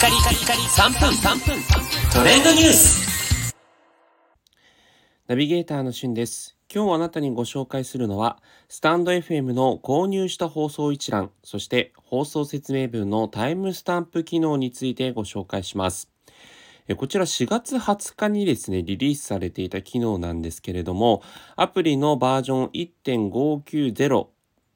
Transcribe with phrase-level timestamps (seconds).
[0.00, 1.62] カリカリカリ3分3分
[2.10, 3.54] トレンドニュース
[5.26, 6.56] ナビゲーターのしゅんです。
[6.74, 8.38] 今日あなたにご紹介するのは、
[8.70, 16.08] スタンド FM の購入した放送一覧、そして放送説明文のタイムスタンプ機能についてご紹介します。
[16.88, 21.22] えこちら4月20日にですね、リリースされていた機能なんですけれども、
[21.56, 24.28] アプリのバージョン1.590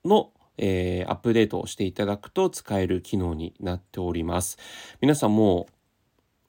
[0.05, 4.59] のえーアップデートをしていただくと使える機能になっております。
[5.01, 5.73] 皆さんもう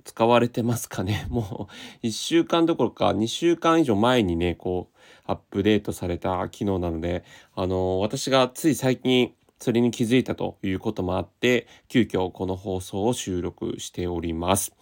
[0.04, 1.26] 使われてますかね？
[1.30, 1.68] も
[2.04, 7.24] う1週間どころか2週間以上前にね、こうアップデートされた機能なので、
[7.56, 14.76] あの私がつい最近それに気づいたということもあって、急遽この放送を収録しております。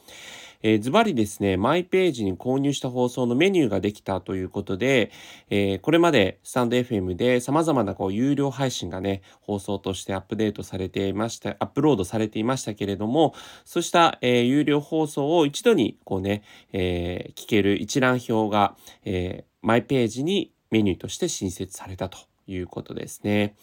[0.64, 5.12] えーズバリですね、マイページに購入した放送のメニューができたということで、
[5.50, 22.33] えーこれまでスタンド FM で様々なこう有料配信がね、放送としてアップデートされていました、アップロードされていましたけれども、そうした、えー有料放送を一度にこうね、え聞ける一覧表が、えマイページにメニューとして新設されたと。
[22.48, 23.56] いうことですね。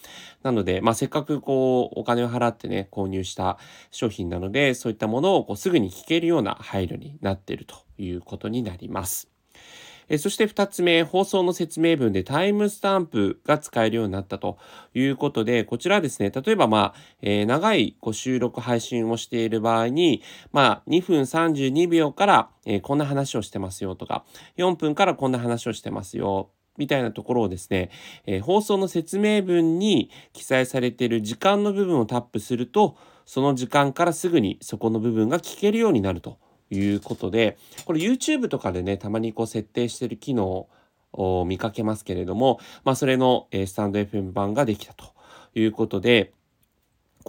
[0.42, 3.58] なので、まあ、せっかくこう、お金を払ってね、購入した
[3.90, 9.30] 商品なので、そういったものをこうすぐに聞けるような配慮になっているということになります。
[10.10, 14.58] えそして2つ目、放送の説明文でタイムスタンプが使えるようになったと
[14.92, 20.22] いうことで、こちらですね、例えばまあ、えー長いこう収録配信をしている場合に、
[20.52, 24.24] まあ、2分32秒から、えーこんな話をしてますよとか、
[24.58, 26.50] 4分からこんな話をしてますよ。
[26.78, 27.90] みたいなところをですね、
[28.26, 32.96] えー放送の説明文に記載されている時間の部分をタップすると、
[33.26, 36.38] その時間からすぐにそこの部分が聞けるようになると
[36.70, 40.68] いうことで、これ YouTube とかでね、たまにこう設定してる機能
[41.12, 45.12] を見かけますけれども、まあそれの、えスタンド FM 版ができたと
[45.54, 46.32] いうことで、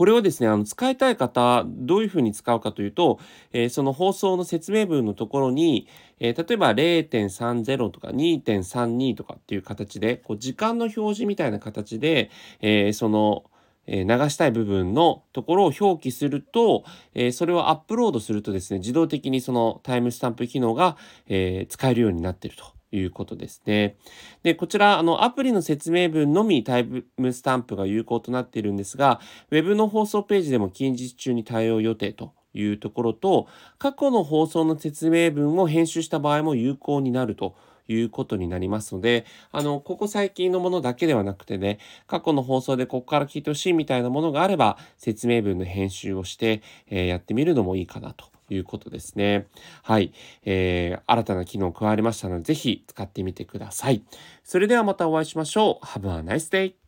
[0.02, 3.20] これをですね、あの、使いたい方、どういうふうに使うかというと、
[3.54, 5.88] えーその放送の説明文のところに、
[6.20, 12.32] えー例えば0.30とか2.32とかっていう形で、こう、時間の表示みたいな形で、
[12.62, 13.44] えーその、
[13.86, 16.84] え流したい部分のところを表記すると、
[17.14, 20.98] えそれをアップロードするとですね、自動的にそのタイムスタンプ機能が、
[21.28, 22.81] え使えるようになっていると。
[22.92, 23.96] いうことですね。
[24.44, 26.88] で、こちら、あの、アプリの説明文のみタイ
[27.18, 29.20] ムスタンプが有効となっているんですが、
[29.50, 33.48] ウェブの放送ページでも近日中に対応予定というところと、
[33.78, 37.56] 過去の放送の説明文を編集した場合も有効になると
[37.88, 49.48] いうことになりますので、あの、ここ最近のものだけではなくてね、過去の放送でここから聞いてほしいみたいなものがあれば、説明文の編集をして、えーやってみるのもいいかなということですね。
[49.84, 50.14] はい。
[50.44, 54.04] えー新たな機能加わりましたので、ぜひ使ってみてください。
[54.44, 55.86] それではまたお会いしましょう。
[55.86, 56.81] Have a nice day!